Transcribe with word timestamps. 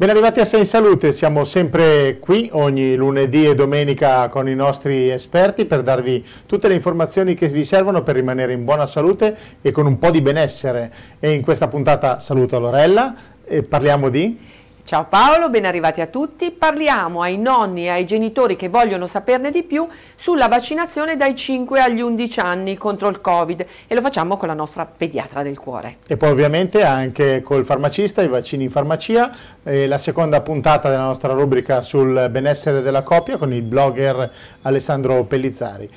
Ben 0.00 0.08
arrivati 0.08 0.40
a 0.40 0.46
Sei 0.46 0.60
in 0.60 0.66
Salute, 0.66 1.12
siamo 1.12 1.44
sempre 1.44 2.16
qui 2.20 2.48
ogni 2.52 2.94
lunedì 2.94 3.46
e 3.46 3.54
domenica 3.54 4.30
con 4.30 4.48
i 4.48 4.54
nostri 4.54 5.10
esperti 5.10 5.66
per 5.66 5.82
darvi 5.82 6.24
tutte 6.46 6.68
le 6.68 6.74
informazioni 6.74 7.34
che 7.34 7.48
vi 7.48 7.62
servono 7.64 8.02
per 8.02 8.14
rimanere 8.14 8.54
in 8.54 8.64
buona 8.64 8.86
salute 8.86 9.36
e 9.60 9.70
con 9.72 9.84
un 9.84 9.98
po' 9.98 10.10
di 10.10 10.22
benessere. 10.22 10.90
E 11.20 11.32
in 11.32 11.42
questa 11.42 11.68
puntata 11.68 12.18
saluto 12.18 12.58
Lorella 12.58 13.14
e 13.44 13.62
parliamo 13.62 14.08
di... 14.08 14.38
Ciao 14.82 15.06
Paolo, 15.08 15.50
ben 15.50 15.66
arrivati 15.66 16.00
a 16.00 16.06
tutti. 16.06 16.50
Parliamo 16.50 17.22
ai 17.22 17.38
nonni 17.38 17.84
e 17.84 17.90
ai 17.90 18.06
genitori 18.06 18.56
che 18.56 18.68
vogliono 18.68 19.06
saperne 19.06 19.50
di 19.50 19.62
più 19.62 19.86
sulla 20.16 20.48
vaccinazione 20.48 21.16
dai 21.16 21.36
5 21.36 21.80
agli 21.80 22.00
11 22.00 22.40
anni 22.40 22.76
contro 22.76 23.08
il 23.08 23.20
Covid 23.20 23.66
e 23.86 23.94
lo 23.94 24.00
facciamo 24.00 24.36
con 24.36 24.48
la 24.48 24.54
nostra 24.54 24.86
pediatra 24.86 25.42
del 25.42 25.58
cuore. 25.58 25.98
E 26.06 26.16
poi 26.16 26.30
ovviamente 26.30 26.82
anche 26.82 27.42
col 27.42 27.64
farmacista, 27.64 28.22
i 28.22 28.28
vaccini 28.28 28.64
in 28.64 28.70
farmacia, 28.70 29.32
eh, 29.62 29.86
la 29.86 29.98
seconda 29.98 30.40
puntata 30.40 30.88
della 30.88 31.04
nostra 31.04 31.32
rubrica 31.34 31.82
sul 31.82 32.28
benessere 32.30 32.80
della 32.80 33.02
coppia 33.02 33.36
con 33.36 33.52
il 33.52 33.62
blogger 33.62 34.32
Alessandro 34.62 35.22
Pellizzari. 35.24 35.88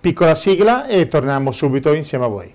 Piccola 0.00 0.34
sigla 0.34 0.86
e 0.86 1.08
torniamo 1.08 1.50
subito 1.52 1.92
insieme 1.92 2.24
a 2.24 2.28
voi. 2.28 2.54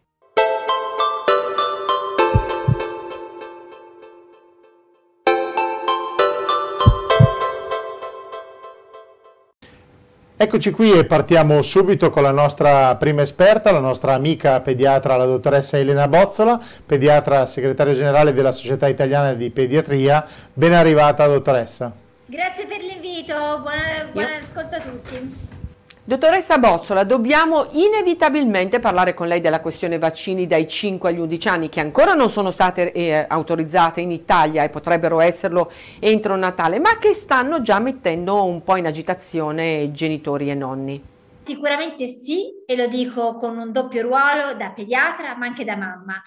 Eccoci 10.41 10.71
qui 10.71 10.91
e 10.91 11.05
partiamo 11.05 11.61
subito 11.61 12.09
con 12.09 12.23
la 12.23 12.31
nostra 12.31 12.95
prima 12.95 13.21
esperta, 13.21 13.71
la 13.71 13.79
nostra 13.79 14.15
amica 14.15 14.59
pediatra, 14.59 15.15
la 15.15 15.25
dottoressa 15.25 15.77
Elena 15.77 16.07
Bozzola, 16.07 16.59
pediatra 16.83 17.45
segretario 17.45 17.93
generale 17.93 18.33
della 18.33 18.51
Società 18.51 18.87
Italiana 18.87 19.35
di 19.35 19.51
Pediatria. 19.51 20.25
Ben 20.51 20.73
arrivata 20.73 21.27
dottoressa. 21.27 21.91
Grazie 22.25 22.65
per 22.65 22.79
l'invito, 22.79 23.35
buon, 23.35 24.09
buon 24.13 24.25
ascolto 24.41 24.75
a 24.77 24.79
tutti. 24.79 25.59
Dottoressa 26.03 26.57
Bozzola, 26.57 27.03
dobbiamo 27.03 27.67
inevitabilmente 27.73 28.79
parlare 28.79 29.13
con 29.13 29.27
lei 29.27 29.39
della 29.39 29.59
questione 29.59 29.99
vaccini 29.99 30.47
dai 30.47 30.67
5 30.67 31.07
agli 31.07 31.19
11 31.19 31.47
anni 31.47 31.69
che 31.69 31.79
ancora 31.79 32.15
non 32.15 32.31
sono 32.31 32.49
state 32.49 32.91
eh, 32.91 33.23
autorizzate 33.29 34.01
in 34.01 34.09
Italia 34.09 34.63
e 34.63 34.69
potrebbero 34.69 35.19
esserlo 35.19 35.71
entro 35.99 36.35
Natale, 36.35 36.79
ma 36.79 36.97
che 36.97 37.13
stanno 37.13 37.61
già 37.61 37.77
mettendo 37.77 38.43
un 38.45 38.63
po' 38.63 38.77
in 38.77 38.87
agitazione 38.87 39.91
genitori 39.91 40.49
e 40.49 40.55
nonni. 40.55 41.03
Sicuramente 41.43 42.07
sì, 42.07 42.63
e 42.65 42.75
lo 42.75 42.87
dico 42.87 43.35
con 43.35 43.59
un 43.59 43.71
doppio 43.71 44.01
ruolo 44.01 44.55
da 44.57 44.71
pediatra 44.71 45.35
ma 45.35 45.45
anche 45.45 45.63
da 45.63 45.75
mamma. 45.75 46.19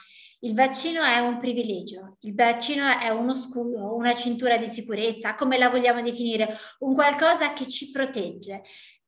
Il 0.45 0.55
vaccino 0.55 1.03
è 1.03 1.19
un 1.21 1.39
privilegio, 1.39 2.19
il 2.21 2.35
vaccino 2.35 2.87
è 2.99 3.09
uno 3.09 3.35
scudo, 3.35 3.97
una 3.97 4.15
cintura 4.15 4.59
di 4.59 4.67
sicurezza, 4.67 5.35
come 5.35 5.57
la 5.57 5.71
vogliamo 5.71 6.03
definire, 6.03 6.59
un 6.81 6.95
qualcosa 6.95 7.55
che 7.55 7.67
ci 7.67 7.91
protegge. 7.91 8.63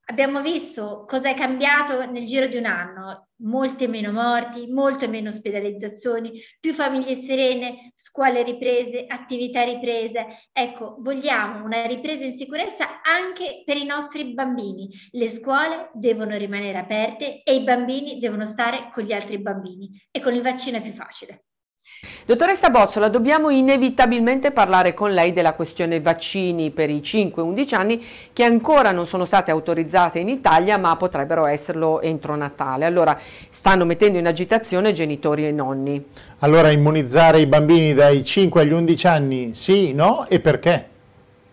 Abbiamo 0.09 0.41
visto 0.41 1.05
cosa 1.05 1.31
è 1.31 1.35
cambiato 1.35 2.09
nel 2.09 2.27
giro 2.27 2.47
di 2.47 2.57
un 2.57 2.67
anno, 2.67 3.31
molte 3.41 3.89
meno 3.89 4.13
morti, 4.13 4.69
molte 4.69 5.09
meno 5.09 5.31
ospedalizzazioni, 5.31 6.41
più 6.61 6.73
famiglie 6.75 7.17
serene, 7.17 7.91
scuole 7.97 8.45
riprese, 8.45 9.07
attività 9.09 9.65
riprese. 9.65 10.48
Ecco, 10.53 10.98
vogliamo 11.01 11.65
una 11.65 11.85
ripresa 11.87 12.23
in 12.23 12.39
sicurezza 12.39 13.01
anche 13.03 13.63
per 13.65 13.79
i 13.79 13.85
nostri 13.85 14.33
bambini. 14.33 14.89
Le 15.11 15.29
scuole 15.29 15.91
devono 15.95 16.37
rimanere 16.37 16.79
aperte 16.79 17.43
e 17.43 17.57
i 17.57 17.65
bambini 17.65 18.20
devono 18.20 18.47
stare 18.47 18.91
con 18.93 19.03
gli 19.03 19.13
altri 19.13 19.39
bambini 19.39 19.91
e 20.13 20.20
con 20.20 20.35
il 20.35 20.43
vaccino 20.43 20.77
è 20.77 20.83
più 20.83 20.93
facile. 20.93 21.47
Dottoressa 22.27 22.70
Bozzola, 22.70 23.08
dobbiamo 23.08 23.50
inevitabilmente 23.50 24.51
parlare 24.51 24.95
con 24.95 25.12
lei 25.12 25.33
della 25.33 25.55
questione 25.55 26.01
vaccini 26.01 26.73
per 26.73 26.90
i 26.90 26.98
5-11 26.98 27.74
anni 27.77 28.05
che 28.33 28.42
ancora 28.42 28.90
non 28.90 29.07
sono 29.07 29.24
state 29.24 29.52
autorizzate 29.52 30.18
in 30.18 30.29
Italia 30.29 30.77
ma 30.77 30.96
potrebbero 30.96 31.46
esserlo 31.46 32.01
entro 32.01 32.35
Natale. 32.35 32.85
Allora, 32.85 33.17
stanno 33.48 33.85
mettendo 33.85 34.18
in 34.18 34.27
agitazione 34.27 34.92
genitori 34.92 35.46
e 35.46 35.52
nonni. 35.52 36.05
Allora, 36.40 36.73
immunizzare 36.73 37.39
i 37.39 37.46
bambini 37.46 37.95
dai 37.95 38.24
5 38.24 38.61
agli 38.61 38.73
11 38.73 39.06
anni 39.06 39.55
sì, 39.55 39.92
no 39.92 40.27
e 40.29 40.40
perché? 40.40 40.95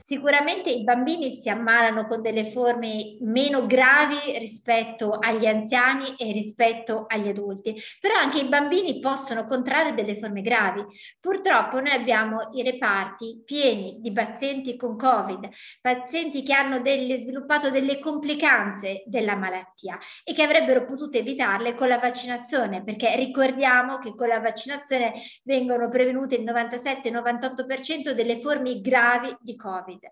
Sicuramente 0.06 0.70
i 0.70 0.84
bambini 0.84 1.38
si 1.38 1.48
ammalano 1.48 2.06
con 2.08 2.22
delle 2.22 2.44
forme 2.44 3.16
meno 3.22 3.66
gravi 3.66 4.38
rispetto 4.38 5.18
agli 5.18 5.46
anziani 5.46 6.14
e 6.18 6.34
rispetto 6.34 7.06
agli 7.08 7.30
adulti, 7.30 7.74
però 8.02 8.16
anche 8.16 8.40
i 8.40 8.50
bambini 8.50 9.00
possono 9.00 9.46
contrarre 9.46 9.94
delle 9.94 10.18
forme 10.20 10.42
gravi. 10.42 10.84
Purtroppo 11.22 11.80
noi 11.80 11.92
abbiamo 11.92 12.50
i 12.52 12.64
reparti 12.64 13.44
pieni 13.46 14.00
di 14.02 14.12
pazienti 14.12 14.76
con 14.76 14.98
Covid, 14.98 15.48
pazienti 15.80 16.44
che 16.44 16.54
hanno 16.54 16.82
delle, 16.82 17.20
sviluppato 17.20 17.70
delle 17.70 17.98
complicanze 18.00 19.04
della 19.06 19.38
malattia 19.38 19.98
e 20.26 20.34
che 20.34 20.44
avrebbero 20.44 20.84
potuto 20.84 21.18
evitarle 21.18 21.76
con 21.76 21.88
la 21.88 22.00
vaccinazione, 22.00 22.84
perché 22.84 23.16
ricordiamo 23.16 24.00
che 24.00 24.14
con 24.16 24.28
la 24.28 24.42
vaccinazione 24.42 25.14
vengono 25.46 25.88
prevenute 25.88 26.36
il 26.36 26.44
97-98% 26.44 28.12
delle 28.12 28.38
forme 28.38 28.82
gravi 28.82 29.34
di 29.40 29.56
Covid. 29.56 29.92
Covid. 30.04 30.12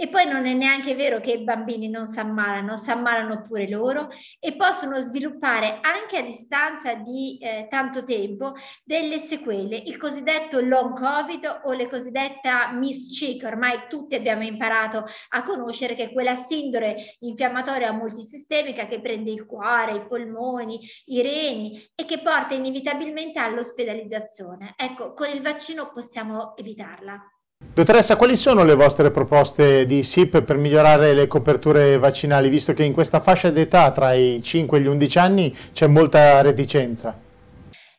E 0.00 0.08
poi 0.08 0.26
non 0.26 0.46
è 0.46 0.54
neanche 0.54 0.94
vero 0.94 1.18
che 1.18 1.32
i 1.32 1.42
bambini 1.42 1.88
non 1.88 2.06
si 2.06 2.20
ammalano, 2.20 2.76
si 2.76 2.88
ammalano 2.90 3.42
pure 3.42 3.68
loro 3.68 4.08
e 4.38 4.54
possono 4.54 4.98
sviluppare 5.00 5.80
anche 5.80 6.18
a 6.18 6.22
distanza 6.22 6.94
di 6.94 7.36
eh, 7.38 7.66
tanto 7.68 8.04
tempo 8.04 8.54
delle 8.84 9.18
sequele, 9.18 9.76
il 9.76 9.96
cosiddetto 9.96 10.60
long 10.60 10.96
covid 10.96 11.62
o 11.64 11.72
le 11.72 11.88
cosiddetta 11.88 12.70
miss 12.72 13.06
che 13.18 13.46
ormai 13.46 13.88
tutti 13.88 14.14
abbiamo 14.14 14.44
imparato 14.44 15.04
a 15.30 15.42
conoscere 15.42 15.94
che 15.94 16.04
è 16.04 16.12
quella 16.12 16.36
sindrome 16.36 17.16
infiammatoria 17.20 17.92
multisistemica 17.92 18.86
che 18.86 19.00
prende 19.00 19.32
il 19.32 19.46
cuore, 19.46 19.96
i 19.96 20.06
polmoni, 20.06 20.78
i 21.06 21.22
reni 21.22 21.90
e 21.96 22.04
che 22.04 22.20
porta 22.20 22.54
inevitabilmente 22.54 23.40
all'ospedalizzazione. 23.40 24.74
Ecco, 24.76 25.12
con 25.12 25.28
il 25.28 25.42
vaccino 25.42 25.90
possiamo 25.92 26.56
evitarla. 26.56 27.37
Dottoressa, 27.78 28.16
quali 28.16 28.36
sono 28.36 28.64
le 28.64 28.74
vostre 28.74 29.12
proposte 29.12 29.86
di 29.86 30.02
SIP 30.02 30.42
per 30.42 30.56
migliorare 30.56 31.14
le 31.14 31.28
coperture 31.28 31.96
vaccinali, 31.96 32.48
visto 32.48 32.72
che 32.74 32.82
in 32.82 32.92
questa 32.92 33.20
fascia 33.20 33.50
d'età 33.50 33.92
tra 33.92 34.14
i 34.14 34.40
5 34.42 34.78
e 34.78 34.80
gli 34.80 34.86
11 34.88 35.18
anni 35.20 35.56
c'è 35.72 35.86
molta 35.86 36.40
reticenza? 36.40 37.16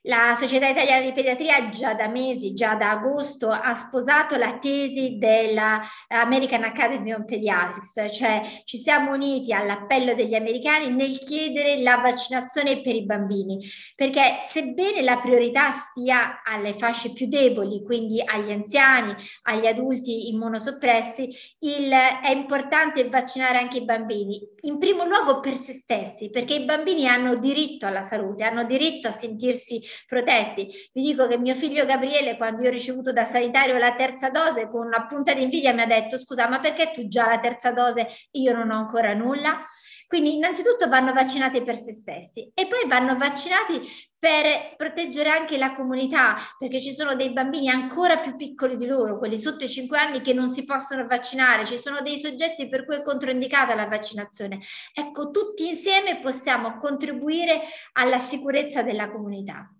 La 0.09 0.33
Società 0.35 0.67
Italiana 0.67 1.05
di 1.05 1.13
Pediatria 1.13 1.69
già 1.69 1.93
da 1.93 2.07
mesi, 2.07 2.55
già 2.55 2.73
da 2.73 2.89
agosto, 2.89 3.49
ha 3.49 3.75
sposato 3.75 4.37
la 4.37 4.57
tesi 4.57 5.19
dell'American 5.19 6.63
Academy 6.63 7.11
of 7.11 7.25
Pediatrics, 7.25 8.17
cioè 8.17 8.41
ci 8.65 8.77
siamo 8.77 9.11
uniti 9.11 9.53
all'appello 9.53 10.15
degli 10.15 10.33
americani 10.33 10.89
nel 10.89 11.19
chiedere 11.19 11.83
la 11.83 11.97
vaccinazione 11.97 12.81
per 12.81 12.95
i 12.95 13.05
bambini, 13.05 13.63
perché 13.95 14.39
sebbene 14.41 15.03
la 15.03 15.19
priorità 15.19 15.69
stia 15.73 16.41
alle 16.43 16.73
fasce 16.73 17.13
più 17.13 17.27
deboli, 17.27 17.83
quindi 17.83 18.19
agli 18.25 18.49
anziani, 18.49 19.15
agli 19.43 19.67
adulti 19.67 20.29
immunosoppressi, 20.29 21.29
il, 21.59 21.91
è 21.91 22.31
importante 22.31 23.07
vaccinare 23.07 23.59
anche 23.59 23.77
i 23.77 23.85
bambini, 23.85 24.41
in 24.61 24.77
primo 24.77 25.05
luogo 25.05 25.39
per 25.39 25.55
se 25.55 25.73
stessi, 25.73 26.29
perché 26.29 26.55
i 26.55 26.65
bambini 26.65 27.07
hanno 27.07 27.35
diritto 27.35 27.85
alla 27.85 28.03
salute, 28.03 28.43
hanno 28.43 28.63
diritto 28.63 29.07
a 29.07 29.11
sentirsi 29.11 29.81
protetti. 30.07 30.67
Vi 30.93 31.01
dico 31.01 31.27
che 31.27 31.37
mio 31.37 31.55
figlio 31.55 31.85
Gabriele, 31.85 32.37
quando 32.37 32.63
io 32.63 32.69
ho 32.69 32.71
ricevuto 32.71 33.11
da 33.11 33.25
sanitario 33.25 33.77
la 33.77 33.95
terza 33.95 34.29
dose, 34.29 34.69
con 34.69 34.85
una 34.85 35.05
punta 35.07 35.33
di 35.33 35.43
invidia 35.43 35.73
mi 35.73 35.81
ha 35.81 35.85
detto 35.85 36.17
scusa, 36.17 36.47
ma 36.47 36.59
perché 36.59 36.91
tu 36.91 37.07
già 37.07 37.27
la 37.27 37.39
terza 37.39 37.71
dose 37.71 38.07
e 38.31 38.39
io 38.39 38.53
non 38.53 38.69
ho 38.71 38.77
ancora 38.77 39.13
nulla? 39.13 39.65
Quindi 40.09 40.33
innanzitutto 40.33 40.87
vanno 40.87 41.13
vaccinati 41.13 41.61
per 41.61 41.77
se 41.77 41.93
stessi 41.93 42.49
e 42.55 42.65
poi 42.65 42.87
vanno 42.87 43.15
vaccinati 43.15 43.79
per 44.17 44.73
proteggere 44.75 45.29
anche 45.29 45.55
la 45.55 45.73
comunità, 45.73 46.35
perché 46.57 46.81
ci 46.81 46.93
sono 46.93 47.15
dei 47.15 47.31
bambini 47.31 47.69
ancora 47.69 48.17
più 48.17 48.35
piccoli 48.35 48.75
di 48.75 48.87
loro, 48.87 49.19
quelli 49.19 49.37
sotto 49.37 49.65
i 49.65 49.69
5 49.69 49.99
anni 49.99 50.21
che 50.21 50.33
non 50.33 50.49
si 50.49 50.65
possono 50.65 51.05
vaccinare, 51.05 51.67
ci 51.67 51.77
sono 51.77 52.01
dei 52.01 52.17
soggetti 52.17 52.67
per 52.67 52.85
cui 52.85 52.95
è 52.95 53.03
controindicata 53.03 53.75
la 53.75 53.85
vaccinazione. 53.85 54.61
Ecco, 54.95 55.29
tutti 55.29 55.67
insieme 55.67 56.19
possiamo 56.21 56.79
contribuire 56.79 57.61
alla 57.91 58.17
sicurezza 58.17 58.81
della 58.81 59.11
comunità. 59.11 59.71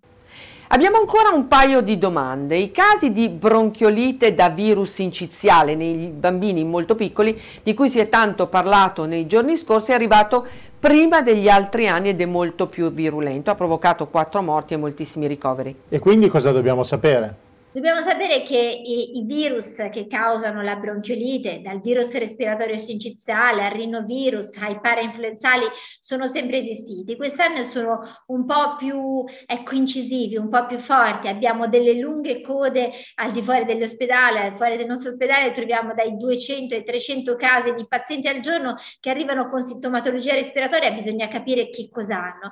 Abbiamo 0.72 0.98
ancora 0.98 1.30
un 1.30 1.48
paio 1.48 1.80
di 1.80 1.98
domande. 1.98 2.56
I 2.56 2.70
casi 2.70 3.10
di 3.10 3.28
bronchiolite 3.28 4.34
da 4.34 4.50
virus 4.50 5.00
inciziale 5.00 5.74
nei 5.74 6.12
bambini 6.14 6.62
molto 6.62 6.94
piccoli, 6.94 7.36
di 7.64 7.74
cui 7.74 7.90
si 7.90 7.98
è 7.98 8.08
tanto 8.08 8.46
parlato 8.46 9.04
nei 9.04 9.26
giorni 9.26 9.56
scorsi, 9.56 9.90
è 9.90 9.94
arrivato 9.94 10.46
prima 10.78 11.22
degli 11.22 11.48
altri 11.48 11.88
anni 11.88 12.10
ed 12.10 12.20
è 12.20 12.24
molto 12.24 12.68
più 12.68 12.92
virulento. 12.92 13.50
Ha 13.50 13.56
provocato 13.56 14.06
quattro 14.06 14.42
morti 14.42 14.74
e 14.74 14.76
moltissimi 14.76 15.26
ricoveri. 15.26 15.74
E 15.88 15.98
quindi 15.98 16.28
cosa 16.28 16.52
dobbiamo 16.52 16.84
sapere? 16.84 17.49
Dobbiamo 17.72 18.00
sapere 18.00 18.42
che 18.42 18.58
i, 18.58 19.18
i, 19.18 19.22
virus 19.22 19.76
che 19.92 20.08
causano 20.08 20.60
la 20.60 20.74
bronchiolite, 20.74 21.60
dal 21.62 21.80
virus 21.80 22.12
respiratorio 22.14 22.76
sinciziale 22.76 23.64
al 23.64 23.70
rinovirus 23.70 24.56
ai 24.56 24.80
parainfluenzali, 24.80 25.66
sono 26.00 26.26
sempre 26.26 26.58
esistiti. 26.58 27.14
Quest'anno 27.14 27.62
sono 27.62 28.00
un 28.26 28.44
po' 28.44 28.74
più 28.76 29.24
ecco, 29.46 29.76
incisivi, 29.76 30.36
un 30.36 30.48
po' 30.48 30.66
più 30.66 30.78
forti. 30.78 31.28
Abbiamo 31.28 31.68
delle 31.68 31.92
lunghe 31.92 32.40
code 32.40 32.90
al 33.14 33.30
di 33.30 33.40
fuori 33.40 33.64
dell'ospedale, 33.64 34.40
al 34.40 34.56
fuori 34.56 34.76
del 34.76 34.86
nostro 34.86 35.10
ospedale 35.10 35.52
troviamo 35.52 35.94
dai 35.94 36.16
200 36.16 36.74
ai 36.74 36.82
300 36.82 37.36
casi 37.36 37.72
di 37.72 37.86
pazienti 37.86 38.26
al 38.26 38.40
giorno 38.40 38.74
che 38.98 39.10
arrivano 39.10 39.46
con 39.46 39.62
sintomatologia 39.62 40.34
respiratoria, 40.34 40.90
bisogna 40.90 41.28
capire 41.28 41.70
che 41.70 41.88
cosa 41.88 42.16
hanno. 42.16 42.50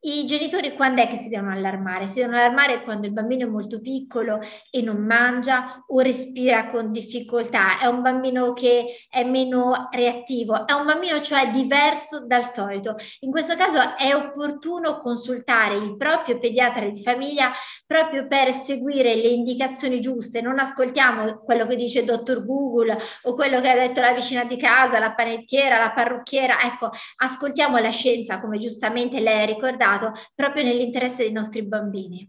I 0.00 0.26
genitori 0.26 0.74
quando 0.74 1.02
è 1.02 1.08
che 1.08 1.16
si 1.16 1.28
devono 1.28 1.50
allarmare? 1.50 2.06
Si 2.06 2.20
devono 2.20 2.36
allarmare 2.36 2.84
quando 2.84 3.08
il 3.08 3.12
bambino 3.12 3.46
è 3.46 3.50
molto 3.50 3.80
piccolo 3.80 4.38
e 4.70 4.80
non 4.80 5.04
mangia 5.04 5.84
o 5.88 5.98
respira 5.98 6.70
con 6.70 6.92
difficoltà, 6.92 7.80
è 7.80 7.86
un 7.86 8.00
bambino 8.00 8.52
che 8.52 9.08
è 9.10 9.24
meno 9.24 9.88
reattivo, 9.90 10.68
è 10.68 10.72
un 10.72 10.86
bambino 10.86 11.20
cioè 11.20 11.50
diverso 11.50 12.24
dal 12.24 12.44
solito. 12.44 12.94
In 13.20 13.32
questo 13.32 13.56
caso 13.56 13.96
è 13.96 14.14
opportuno 14.14 15.00
consultare 15.00 15.74
il 15.74 15.96
proprio 15.96 16.38
pediatra 16.38 16.88
di 16.88 17.02
famiglia 17.02 17.50
proprio 17.84 18.28
per 18.28 18.52
seguire 18.52 19.16
le 19.16 19.28
indicazioni 19.28 20.00
giuste, 20.00 20.40
non 20.40 20.60
ascoltiamo 20.60 21.40
quello 21.40 21.66
che 21.66 21.74
dice 21.74 22.00
il 22.00 22.04
dottor 22.04 22.46
Google 22.46 22.96
o 23.22 23.34
quello 23.34 23.60
che 23.60 23.68
ha 23.68 23.74
detto 23.74 24.00
la 24.00 24.12
vicina 24.12 24.44
di 24.44 24.56
casa, 24.56 25.00
la 25.00 25.12
panettiera, 25.12 25.80
la 25.80 25.90
parrucchiera, 25.90 26.62
ecco, 26.62 26.88
ascoltiamo 27.16 27.78
la 27.78 27.90
scienza 27.90 28.38
come 28.38 28.58
giustamente 28.58 29.18
lei 29.18 29.42
ha 29.42 29.44
ricordato 29.44 29.86
pensato 29.88 30.12
proprio 30.34 30.64
nell'interesse 30.64 31.22
dei 31.22 31.32
nostri 31.32 31.62
bambini. 31.62 32.28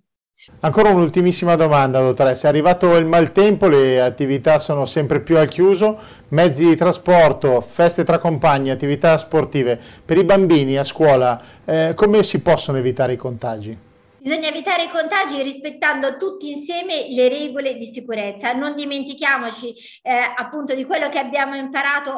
Ancora 0.61 0.89
un'ultimissima 0.89 1.56
domanda, 1.56 2.00
dottoressa. 2.00 2.47
È 2.47 2.50
arrivato 2.50 2.95
il 2.95 3.06
maltempo, 3.06 3.67
le 3.67 4.00
attività 4.00 4.57
sono 4.57 4.85
sempre 4.85 5.19
più 5.19 5.38
al 5.38 5.50
chiuso, 5.50 6.00
mezzi 6.29 6.65
di 6.65 6.77
trasporto, 6.77 7.59
feste 7.59 8.06
tra 8.06 8.19
compagni, 8.19 8.69
attività 8.69 9.17
sportive. 9.17 9.77
Per 10.06 10.17
i 10.17 10.23
bambini 10.23 10.77
a 10.77 10.85
scuola, 10.85 11.41
eh, 11.65 11.94
come 11.94 12.23
si 12.23 12.41
possono 12.41 12.77
evitare 12.77 13.13
i 13.13 13.17
contagi? 13.17 13.77
Bisogna 14.21 14.47
evitare 14.47 14.83
i 14.83 14.89
contagi 14.89 15.41
rispettando 15.41 16.15
tutti 16.15 16.51
insieme 16.51 17.07
le 17.09 17.27
regole 17.27 17.75
di 17.75 17.85
sicurezza. 17.85 18.53
Non 18.53 18.75
dimentichiamoci 18.75 19.75
eh, 20.01 20.11
appunto 20.38 20.73
di 20.73 20.85
quello 20.85 21.09
che 21.09 21.19
abbiamo 21.19 21.56
imparato 21.56 22.13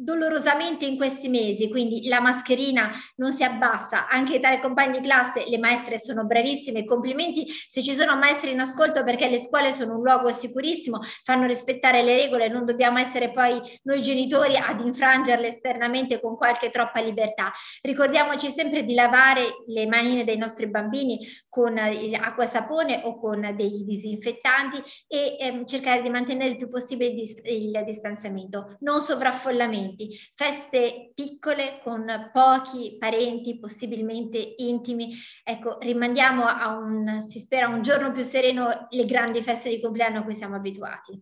dolorosamente 0.00 0.84
in 0.84 0.96
questi 0.96 1.28
mesi, 1.28 1.68
quindi 1.68 2.06
la 2.08 2.20
mascherina 2.20 2.92
non 3.16 3.32
si 3.32 3.42
abbassa, 3.42 4.08
anche 4.08 4.38
tra 4.38 4.52
i 4.52 4.60
compagni 4.60 5.00
di 5.00 5.06
classe 5.06 5.44
le 5.46 5.58
maestre 5.58 5.98
sono 5.98 6.24
bravissime, 6.24 6.84
complimenti. 6.84 7.46
Se 7.68 7.82
ci 7.82 7.94
sono 7.94 8.16
maestri 8.16 8.52
in 8.52 8.60
ascolto 8.60 9.02
perché 9.02 9.28
le 9.28 9.40
scuole 9.40 9.72
sono 9.72 9.96
un 9.96 10.02
luogo 10.02 10.30
sicurissimo, 10.30 11.00
fanno 11.24 11.46
rispettare 11.46 12.02
le 12.02 12.16
regole, 12.16 12.48
non 12.48 12.64
dobbiamo 12.64 12.98
essere 12.98 13.32
poi 13.32 13.60
noi 13.82 14.00
genitori 14.02 14.56
ad 14.56 14.80
infrangerle 14.80 15.48
esternamente 15.48 16.20
con 16.20 16.36
qualche 16.36 16.70
troppa 16.70 17.00
libertà. 17.00 17.52
Ricordiamoci 17.82 18.50
sempre 18.50 18.84
di 18.84 18.94
lavare 18.94 19.64
le 19.66 19.86
manine 19.86 20.24
dei 20.24 20.36
nostri 20.36 20.68
bambini 20.68 21.26
con 21.48 21.76
acqua 21.76 22.44
e 22.44 22.46
sapone 22.46 23.00
o 23.04 23.18
con 23.18 23.52
dei 23.56 23.84
disinfettanti 23.84 24.82
e 25.08 25.36
ehm, 25.40 25.66
cercare 25.66 26.02
di 26.02 26.10
mantenere 26.10 26.50
il 26.50 26.56
più 26.56 26.68
possibile 26.68 27.10
il 27.10 27.82
distanziamento, 27.84 28.76
non 28.80 29.00
sovraffollamento 29.00 29.87
momenti, 29.88 30.10
feste 30.34 31.12
piccole 31.14 31.80
con 31.82 32.30
pochi 32.32 32.96
parenti, 32.98 33.58
possibilmente 33.58 34.54
intimi. 34.58 35.14
Ecco, 35.42 35.78
rimandiamo 35.80 36.44
a 36.44 36.76
un, 36.76 37.24
si 37.26 37.40
spera, 37.40 37.68
un 37.68 37.82
giorno 37.82 38.12
più 38.12 38.22
sereno 38.22 38.86
le 38.90 39.04
grandi 39.04 39.42
feste 39.42 39.70
di 39.70 39.80
compleanno 39.80 40.18
a 40.18 40.22
cui 40.22 40.34
siamo 40.34 40.56
abituati. 40.56 41.20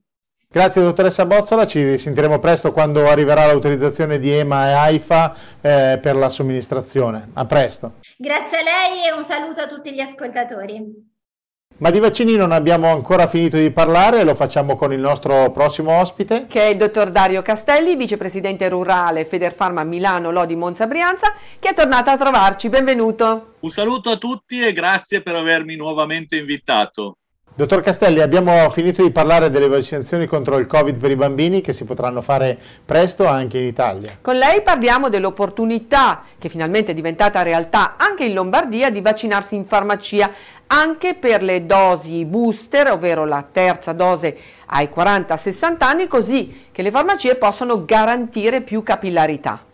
Grazie 0.48 0.82
dottoressa 0.82 1.26
Bozzola, 1.26 1.66
ci 1.66 1.98
sentiremo 1.98 2.38
presto 2.38 2.72
quando 2.72 3.08
arriverà 3.08 3.46
l'autorizzazione 3.46 4.18
di 4.18 4.30
EMA 4.30 4.68
e 4.68 4.72
AIFA 4.72 5.36
eh, 5.60 5.98
per 6.00 6.14
la 6.14 6.28
somministrazione. 6.28 7.30
A 7.34 7.44
presto. 7.46 7.94
Grazie 8.16 8.58
a 8.58 8.62
lei 8.62 9.06
e 9.06 9.12
un 9.12 9.24
saluto 9.24 9.60
a 9.60 9.66
tutti 9.66 9.92
gli 9.92 10.00
ascoltatori. 10.00 11.14
Ma 11.78 11.90
di 11.90 11.98
vaccini 11.98 12.36
non 12.36 12.52
abbiamo 12.52 12.90
ancora 12.90 13.26
finito 13.26 13.58
di 13.58 13.70
parlare, 13.70 14.24
lo 14.24 14.34
facciamo 14.34 14.76
con 14.76 14.94
il 14.94 14.98
nostro 14.98 15.50
prossimo 15.50 16.00
ospite. 16.00 16.46
Che 16.46 16.62
è 16.62 16.68
il 16.68 16.78
dottor 16.78 17.10
Dario 17.10 17.42
Castelli, 17.42 17.96
vicepresidente 17.96 18.70
rurale 18.70 19.26
Federfarma 19.26 19.84
Milano 19.84 20.30
Lodi 20.30 20.56
Monza 20.56 20.86
Brianza, 20.86 21.34
che 21.58 21.68
è 21.68 21.74
tornato 21.74 22.08
a 22.08 22.16
trovarci. 22.16 22.70
Benvenuto. 22.70 23.56
Un 23.60 23.68
saluto 23.68 24.12
a 24.12 24.16
tutti 24.16 24.58
e 24.62 24.72
grazie 24.72 25.20
per 25.20 25.34
avermi 25.34 25.76
nuovamente 25.76 26.36
invitato. 26.36 27.18
Dottor 27.58 27.80
Castelli, 27.80 28.20
abbiamo 28.20 28.68
finito 28.68 29.02
di 29.02 29.10
parlare 29.10 29.48
delle 29.48 29.66
vaccinazioni 29.66 30.26
contro 30.26 30.58
il 30.58 30.66
Covid 30.66 30.98
per 30.98 31.10
i 31.10 31.16
bambini 31.16 31.62
che 31.62 31.72
si 31.72 31.86
potranno 31.86 32.20
fare 32.20 32.58
presto 32.84 33.26
anche 33.26 33.56
in 33.56 33.64
Italia. 33.64 34.18
Con 34.20 34.36
lei 34.36 34.60
parliamo 34.60 35.08
dell'opportunità, 35.08 36.22
che 36.38 36.50
finalmente 36.50 36.90
è 36.90 36.94
diventata 36.94 37.40
realtà 37.40 37.94
anche 37.96 38.26
in 38.26 38.34
Lombardia, 38.34 38.90
di 38.90 39.00
vaccinarsi 39.00 39.54
in 39.54 39.64
farmacia 39.64 40.30
anche 40.66 41.14
per 41.14 41.42
le 41.42 41.64
dosi 41.64 42.26
booster, 42.26 42.92
ovvero 42.92 43.24
la 43.24 43.42
terza 43.50 43.94
dose 43.94 44.36
ai 44.66 44.90
40-60 44.94 45.76
anni, 45.78 46.06
così 46.08 46.66
che 46.70 46.82
le 46.82 46.90
farmacie 46.90 47.36
possano 47.36 47.86
garantire 47.86 48.60
più 48.60 48.82
capillarità. 48.82 49.64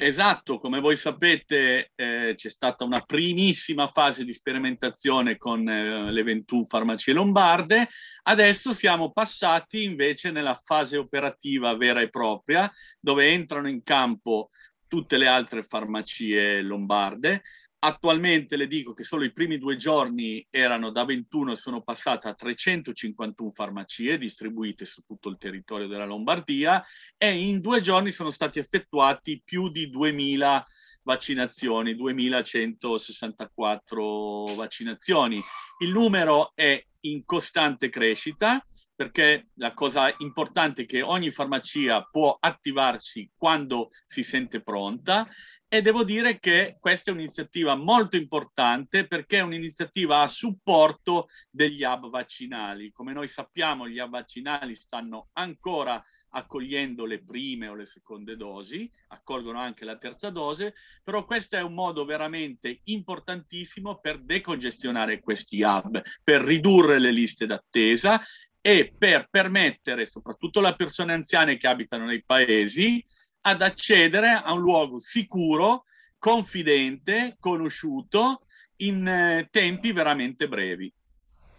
Esatto, 0.00 0.60
come 0.60 0.78
voi 0.78 0.96
sapete 0.96 1.90
eh, 1.96 2.34
c'è 2.36 2.48
stata 2.48 2.84
una 2.84 3.00
primissima 3.00 3.88
fase 3.88 4.24
di 4.24 4.32
sperimentazione 4.32 5.36
con 5.36 5.68
eh, 5.68 6.12
le 6.12 6.22
21 6.22 6.66
farmacie 6.66 7.12
lombarde, 7.12 7.88
adesso 8.22 8.72
siamo 8.72 9.10
passati 9.10 9.82
invece 9.82 10.30
nella 10.30 10.54
fase 10.54 10.96
operativa 10.98 11.76
vera 11.76 12.00
e 12.00 12.10
propria, 12.10 12.70
dove 13.00 13.26
entrano 13.32 13.68
in 13.68 13.82
campo 13.82 14.50
tutte 14.86 15.16
le 15.16 15.26
altre 15.26 15.64
farmacie 15.64 16.62
lombarde, 16.62 17.42
Attualmente 17.80 18.56
le 18.56 18.66
dico 18.66 18.92
che 18.92 19.04
solo 19.04 19.22
i 19.22 19.32
primi 19.32 19.56
due 19.56 19.76
giorni 19.76 20.44
erano 20.50 20.90
da 20.90 21.04
21 21.04 21.52
e 21.52 21.56
sono 21.56 21.80
passate 21.80 22.26
a 22.26 22.34
351 22.34 23.50
farmacie 23.50 24.18
distribuite 24.18 24.84
su 24.84 25.04
tutto 25.06 25.28
il 25.28 25.38
territorio 25.38 25.86
della 25.86 26.04
Lombardia 26.04 26.84
e 27.16 27.30
in 27.30 27.60
due 27.60 27.80
giorni 27.80 28.10
sono 28.10 28.30
stati 28.30 28.58
effettuati 28.58 29.40
più 29.44 29.70
di 29.70 29.90
2000 29.90 30.66
vaccinazioni, 31.02 31.94
2164 31.94 34.44
vaccinazioni. 34.56 35.40
Il 35.78 35.92
numero 35.92 36.50
è 36.56 36.84
in 37.02 37.24
costante 37.24 37.90
crescita 37.90 38.60
perché 38.98 39.50
la 39.58 39.74
cosa 39.74 40.12
importante 40.18 40.82
è 40.82 40.84
che 40.84 41.02
ogni 41.02 41.30
farmacia 41.30 42.02
può 42.02 42.36
attivarsi 42.40 43.30
quando 43.36 43.90
si 44.08 44.24
sente 44.24 44.60
pronta 44.60 45.24
e 45.68 45.82
devo 45.82 46.02
dire 46.02 46.40
che 46.40 46.78
questa 46.80 47.12
è 47.12 47.14
un'iniziativa 47.14 47.76
molto 47.76 48.16
importante 48.16 49.06
perché 49.06 49.38
è 49.38 49.42
un'iniziativa 49.42 50.22
a 50.22 50.26
supporto 50.26 51.28
degli 51.48 51.84
hub 51.84 52.10
vaccinali. 52.10 52.90
Come 52.90 53.12
noi 53.12 53.28
sappiamo, 53.28 53.86
gli 53.86 54.00
hub 54.00 54.10
vaccinali 54.10 54.74
stanno 54.74 55.28
ancora 55.34 56.02
accogliendo 56.30 57.06
le 57.06 57.22
prime 57.22 57.68
o 57.68 57.74
le 57.74 57.86
seconde 57.86 58.36
dosi, 58.36 58.90
accolgono 59.08 59.58
anche 59.60 59.84
la 59.84 59.96
terza 59.96 60.30
dose, 60.30 60.74
però 61.02 61.24
questo 61.24 61.56
è 61.56 61.62
un 61.62 61.72
modo 61.72 62.04
veramente 62.04 62.80
importantissimo 62.84 63.98
per 63.98 64.20
decongestionare 64.20 65.20
questi 65.20 65.62
hub, 65.62 66.02
per 66.22 66.42
ridurre 66.42 66.98
le 66.98 67.12
liste 67.12 67.46
d'attesa 67.46 68.20
e 68.60 68.92
per 68.96 69.28
permettere 69.30 70.06
soprattutto 70.06 70.58
alle 70.58 70.74
persone 70.76 71.12
anziane 71.12 71.56
che 71.56 71.66
abitano 71.66 72.06
nei 72.06 72.22
paesi 72.24 73.04
ad 73.42 73.62
accedere 73.62 74.40
a 74.44 74.52
un 74.52 74.60
luogo 74.60 74.98
sicuro, 74.98 75.84
confidente, 76.18 77.36
conosciuto 77.38 78.42
in 78.76 79.06
eh, 79.06 79.48
tempi 79.50 79.92
veramente 79.92 80.48
brevi. 80.48 80.92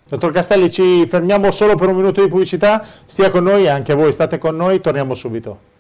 Dottor 0.06 0.32
Castelli, 0.32 0.72
ci 0.72 1.06
fermiamo 1.06 1.52
solo 1.52 1.76
per 1.76 1.90
un 1.90 1.96
minuto 1.96 2.22
di 2.22 2.30
pubblicità, 2.30 2.84
stia 3.06 3.30
con 3.30 3.44
noi, 3.44 3.68
anche 3.68 3.94
voi 3.94 4.12
state 4.12 4.40
con 4.40 4.56
noi, 4.56 4.82
torniamo 4.82 5.14
subito. 5.14 5.78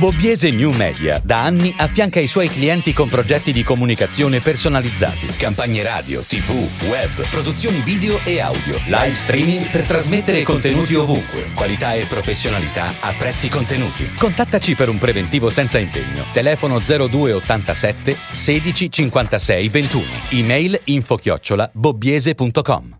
Bobbiese 0.00 0.48
New 0.48 0.72
Media 0.72 1.20
da 1.22 1.42
anni 1.42 1.74
affianca 1.76 2.20
i 2.20 2.26
suoi 2.26 2.48
clienti 2.48 2.94
con 2.94 3.10
progetti 3.10 3.52
di 3.52 3.62
comunicazione 3.62 4.40
personalizzati, 4.40 5.26
campagne 5.36 5.82
radio, 5.82 6.22
tv, 6.22 6.88
web, 6.88 7.28
produzioni 7.28 7.80
video 7.80 8.18
e 8.24 8.40
audio, 8.40 8.76
live 8.86 9.14
streaming 9.14 9.68
per 9.68 9.82
trasmettere 9.82 10.42
contenuti 10.42 10.94
ovunque, 10.94 11.50
qualità 11.52 11.92
e 11.92 12.06
professionalità 12.06 12.94
a 13.00 13.12
prezzi 13.12 13.50
contenuti. 13.50 14.08
Contattaci 14.16 14.74
per 14.74 14.88
un 14.88 14.96
preventivo 14.96 15.50
senza 15.50 15.78
impegno. 15.78 16.24
Telefono 16.32 16.78
0287 16.78 18.16
16 18.30 18.90
56 18.90 19.68
21. 19.68 20.04
Email 20.30 20.80
info 20.84 21.16
chiocciola 21.16 21.70
bobbiese.com. 21.74 22.99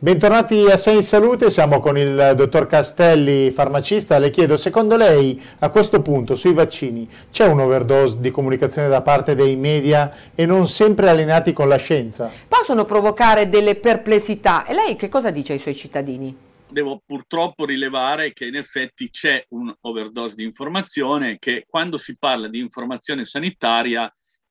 Bentornati 0.00 0.64
a 0.66 0.76
Sei 0.76 0.94
in 0.94 1.02
Salute, 1.02 1.50
siamo 1.50 1.80
con 1.80 1.98
il 1.98 2.34
dottor 2.36 2.68
Castelli, 2.68 3.50
farmacista. 3.50 4.20
Le 4.20 4.30
chiedo, 4.30 4.56
secondo 4.56 4.96
lei 4.96 5.42
a 5.58 5.70
questo 5.70 6.02
punto 6.02 6.36
sui 6.36 6.54
vaccini 6.54 7.08
c'è 7.32 7.48
un 7.48 7.58
overdose 7.58 8.20
di 8.20 8.30
comunicazione 8.30 8.86
da 8.86 9.02
parte 9.02 9.34
dei 9.34 9.56
media 9.56 10.08
e 10.36 10.46
non 10.46 10.68
sempre 10.68 11.08
allineati 11.08 11.52
con 11.52 11.66
la 11.66 11.78
scienza? 11.78 12.30
Possono 12.46 12.84
provocare 12.84 13.48
delle 13.48 13.74
perplessità 13.74 14.66
e 14.66 14.72
lei 14.72 14.94
che 14.94 15.08
cosa 15.08 15.32
dice 15.32 15.54
ai 15.54 15.58
suoi 15.58 15.74
cittadini? 15.74 16.32
Devo 16.68 17.02
purtroppo 17.04 17.64
rilevare 17.64 18.32
che 18.32 18.44
in 18.46 18.54
effetti 18.54 19.10
c'è 19.10 19.46
un 19.48 19.74
overdose 19.80 20.36
di 20.36 20.44
informazione 20.44 21.38
che 21.40 21.66
quando 21.68 21.98
si 21.98 22.16
parla 22.16 22.46
di 22.46 22.60
informazione 22.60 23.24
sanitaria 23.24 24.08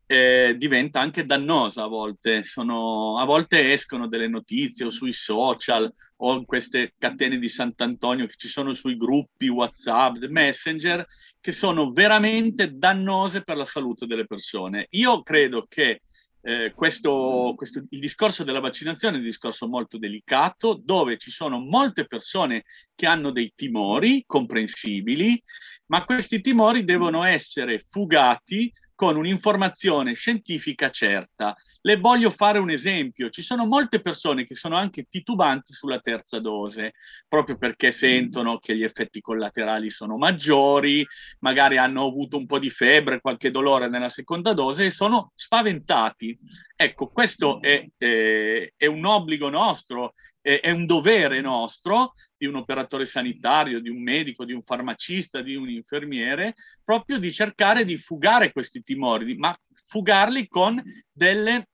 eh, 0.07 0.55
diventa 0.57 0.99
anche 1.01 1.25
dannosa 1.25 1.83
a 1.83 1.87
volte. 1.87 2.43
Sono, 2.43 3.19
a 3.19 3.25
volte 3.25 3.73
escono 3.73 4.07
delle 4.07 4.27
notizie 4.27 4.85
o 4.85 4.89
sui 4.89 5.11
social 5.11 5.91
o 6.17 6.33
in 6.33 6.45
queste 6.45 6.93
catene 6.97 7.37
di 7.37 7.49
Sant'Antonio 7.49 8.25
che 8.25 8.35
ci 8.37 8.47
sono 8.47 8.73
sui 8.73 8.97
gruppi 8.97 9.49
WhatsApp, 9.49 10.23
Messenger, 10.29 11.05
che 11.39 11.51
sono 11.51 11.91
veramente 11.91 12.71
dannose 12.73 13.43
per 13.43 13.57
la 13.57 13.65
salute 13.65 14.07
delle 14.07 14.25
persone. 14.25 14.87
Io 14.91 15.21
credo 15.21 15.65
che 15.67 16.01
eh, 16.41 16.71
questo, 16.73 17.53
questo, 17.57 17.83
il 17.89 17.99
discorso 17.99 18.45
della 18.45 18.61
vaccinazione 18.61 19.17
è 19.17 19.19
un 19.19 19.25
discorso 19.25 19.67
molto 19.67 19.97
delicato, 19.97 20.79
dove 20.81 21.17
ci 21.17 21.29
sono 21.29 21.59
molte 21.59 22.05
persone 22.05 22.63
che 22.95 23.05
hanno 23.05 23.31
dei 23.31 23.51
timori 23.53 24.23
comprensibili, 24.25 25.43
ma 25.87 26.05
questi 26.05 26.39
timori 26.39 26.85
devono 26.85 27.23
essere 27.23 27.81
fugati 27.81 28.71
con 28.97 29.15
un'informazione 29.15 30.15
scientifica 30.15 30.89
certa. 30.89 31.55
Le 31.81 31.97
voglio 31.97 32.31
fare 32.31 32.57
un 32.57 32.71
esempio. 32.71 33.29
Ci 33.29 33.43
sono 33.43 33.67
molte 33.67 34.01
persone 34.01 34.43
che 34.43 34.55
sono 34.55 34.75
anche 34.75 35.03
titubanti 35.03 35.71
sulla 35.71 35.99
terza 35.99 36.39
dose, 36.39 36.93
proprio 37.27 37.59
perché 37.59 37.91
sentono 37.91 38.57
che 38.57 38.75
gli 38.75 38.81
effetti 38.81 39.21
collaterali 39.21 39.91
sono 39.91 40.17
maggiori, 40.17 41.05
magari 41.41 41.77
hanno 41.77 42.07
avuto 42.07 42.37
un 42.37 42.47
po' 42.47 42.57
di 42.57 42.71
febbre, 42.71 43.21
qualche 43.21 43.51
dolore 43.51 43.87
nella 43.87 44.09
seconda 44.09 44.53
dose 44.53 44.85
e 44.85 44.91
sono 44.91 45.31
spaventati. 45.35 46.35
Ecco, 46.75 47.09
questo 47.09 47.61
è, 47.61 47.87
è, 47.97 48.73
è 48.75 48.85
un 48.87 49.05
obbligo 49.05 49.51
nostro, 49.51 50.15
è, 50.47 50.71
un 50.71 50.85
dovere 50.85 51.41
nostro 51.41 52.13
di 52.37 52.45
un 52.45 52.55
operatore 52.55 53.05
sanitario, 53.05 53.81
di 53.81 53.89
un 53.89 54.01
medico, 54.01 54.45
di 54.45 54.53
un 54.53 54.61
farmacista, 54.61 55.41
di 55.41 55.55
un 55.55 55.69
infermiere, 55.69 56.55
proprio 56.83 57.19
di 57.19 57.33
cercare 57.33 57.83
di 57.83 57.97
fugare 57.97 58.53
questi 58.53 58.81
timori, 58.81 59.35
ma 59.35 59.53
fugarli 59.83 60.47
con 60.47 60.81
delle 61.11 61.67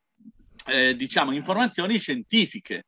eh, 0.65 0.95
diciamo, 0.95 1.33
informazioni 1.33 1.99
scientifiche. 1.99 2.85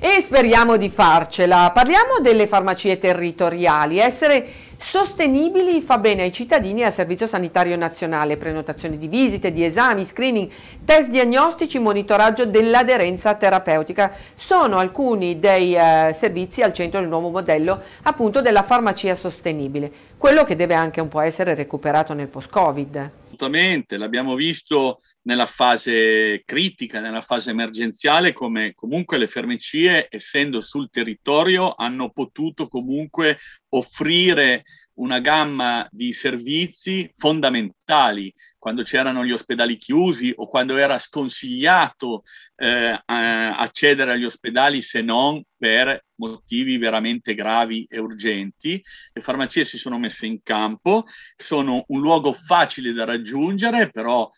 E 0.00 0.20
speriamo 0.20 0.76
di 0.76 0.88
farcela. 0.88 1.70
Parliamo 1.72 2.18
delle 2.20 2.46
farmacie 2.46 2.98
territoriali. 2.98 3.98
Essere 3.98 4.65
sostenibili 4.76 5.80
fa 5.80 5.98
bene 5.98 6.22
ai 6.22 6.32
cittadini 6.32 6.80
e 6.80 6.84
al 6.84 6.92
Servizio 6.92 7.26
Sanitario 7.26 7.76
Nazionale. 7.76 8.36
Prenotazione 8.36 8.98
di 8.98 9.08
visite, 9.08 9.52
di 9.52 9.64
esami, 9.64 10.04
screening, 10.04 10.50
test 10.84 11.10
diagnostici, 11.10 11.78
monitoraggio 11.78 12.46
dell'aderenza 12.46 13.34
terapeutica 13.34 14.14
sono 14.34 14.78
alcuni 14.78 15.38
dei 15.38 15.74
eh, 15.74 16.12
servizi 16.12 16.62
al 16.62 16.72
centro 16.72 17.00
del 17.00 17.08
nuovo 17.08 17.30
modello 17.30 17.82
appunto 18.02 18.40
della 18.40 18.62
farmacia 18.62 19.14
sostenibile, 19.14 19.90
quello 20.16 20.44
che 20.44 20.56
deve 20.56 20.74
anche 20.74 21.00
un 21.00 21.08
po' 21.08 21.20
essere 21.20 21.54
recuperato 21.54 22.12
nel 22.12 22.28
post-Covid. 22.28 23.10
Assolutamente, 23.24 23.98
l'abbiamo 23.98 24.34
visto 24.34 25.00
nella 25.22 25.46
fase 25.46 26.42
critica, 26.46 27.00
nella 27.00 27.20
fase 27.20 27.50
emergenziale, 27.50 28.32
come 28.32 28.72
comunque 28.74 29.18
le 29.18 29.26
farmacie, 29.26 30.06
essendo 30.08 30.60
sul 30.60 30.88
territorio, 30.88 31.74
hanno 31.76 32.10
potuto 32.10 32.68
comunque 32.68 33.38
offrire 33.70 34.64
una 34.96 35.20
gamma 35.20 35.86
di 35.90 36.12
servizi 36.12 37.12
fondamentali 37.16 38.32
quando 38.58 38.82
c'erano 38.82 39.24
gli 39.24 39.32
ospedali 39.32 39.76
chiusi 39.76 40.32
o 40.34 40.48
quando 40.48 40.76
era 40.76 40.98
sconsigliato 40.98 42.22
eh, 42.56 43.00
accedere 43.06 44.12
agli 44.12 44.24
ospedali 44.24 44.82
se 44.82 45.02
non 45.02 45.42
per 45.56 46.04
motivi 46.16 46.76
veramente 46.78 47.34
gravi 47.34 47.86
e 47.88 47.98
urgenti. 47.98 48.82
Le 49.12 49.20
farmacie 49.20 49.64
si 49.64 49.78
sono 49.78 49.98
messe 49.98 50.26
in 50.26 50.42
campo, 50.42 51.04
sono 51.36 51.84
un 51.88 52.00
luogo 52.00 52.32
facile 52.32 52.92
da 52.92 53.04
raggiungere, 53.04 53.90
però 53.90 54.28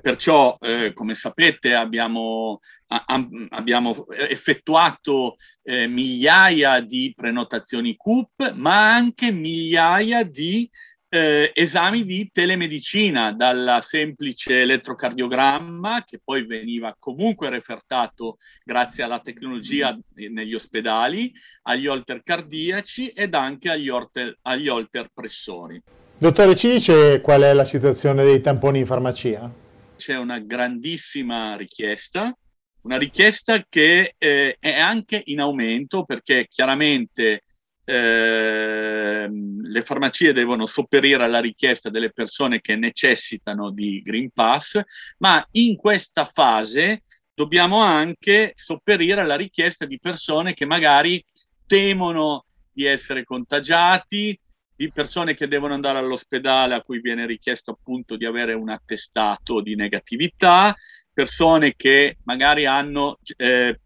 Perciò, 0.00 0.58
eh, 0.60 0.92
come 0.92 1.14
sapete, 1.14 1.74
abbiamo, 1.74 2.60
a, 2.88 3.04
abbiamo 3.50 4.06
effettuato 4.10 5.36
eh, 5.62 5.86
migliaia 5.86 6.80
di 6.80 7.14
prenotazioni 7.16 7.96
CUP, 7.96 8.52
ma 8.52 8.94
anche 8.94 9.32
migliaia 9.32 10.24
di 10.24 10.68
eh, 11.10 11.50
esami 11.54 12.04
di 12.04 12.28
telemedicina, 12.30 13.32
dal 13.32 13.78
semplice 13.80 14.60
elettrocardiogramma, 14.60 16.04
che 16.04 16.20
poi 16.22 16.44
veniva 16.44 16.94
comunque 16.98 17.48
refertato 17.48 18.36
grazie 18.62 19.02
alla 19.04 19.20
tecnologia 19.20 19.98
negli 20.14 20.54
ospedali, 20.54 21.32
agli 21.62 21.86
holter 21.86 22.22
cardiaci 22.22 23.08
ed 23.08 23.34
anche 23.34 23.70
agli 23.70 23.88
holter, 23.88 24.36
agli 24.42 24.68
holter 24.68 25.08
pressori. 25.12 25.80
Dottore, 26.18 26.56
ci 26.56 26.72
dice 26.72 27.20
qual 27.20 27.42
è 27.42 27.52
la 27.54 27.64
situazione 27.64 28.24
dei 28.24 28.40
tamponi 28.40 28.80
in 28.80 28.86
farmacia? 28.86 29.66
C'è 29.98 30.16
una 30.16 30.38
grandissima 30.38 31.56
richiesta, 31.56 32.34
una 32.82 32.96
richiesta 32.96 33.64
che 33.68 34.14
eh, 34.16 34.56
è 34.58 34.78
anche 34.78 35.20
in 35.26 35.40
aumento 35.40 36.04
perché 36.04 36.46
chiaramente 36.48 37.42
eh, 37.84 39.28
le 39.28 39.82
farmacie 39.82 40.32
devono 40.32 40.66
sopperire 40.66 41.24
alla 41.24 41.40
richiesta 41.40 41.90
delle 41.90 42.12
persone 42.12 42.60
che 42.60 42.76
necessitano 42.76 43.70
di 43.70 44.00
Green 44.02 44.30
Pass, 44.30 44.80
ma 45.18 45.46
in 45.52 45.76
questa 45.76 46.24
fase 46.24 47.02
dobbiamo 47.34 47.80
anche 47.80 48.52
sopperire 48.54 49.20
alla 49.20 49.36
richiesta 49.36 49.84
di 49.84 49.98
persone 49.98 50.54
che 50.54 50.66
magari 50.66 51.22
temono 51.66 52.44
di 52.70 52.84
essere 52.84 53.24
contagiati, 53.24 54.38
di 54.78 54.92
persone 54.92 55.34
che 55.34 55.48
devono 55.48 55.74
andare 55.74 55.98
all'ospedale 55.98 56.76
a 56.76 56.82
cui 56.82 57.00
viene 57.00 57.26
richiesto 57.26 57.72
appunto 57.72 58.16
di 58.16 58.24
avere 58.24 58.52
un 58.52 58.68
attestato 58.68 59.60
di 59.60 59.74
negatività, 59.74 60.76
persone 61.12 61.74
che 61.74 62.18
magari 62.22 62.64
hanno 62.64 63.18
eh, 63.36 63.80